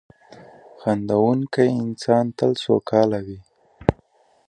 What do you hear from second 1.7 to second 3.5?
انسان تل سوکاله وي.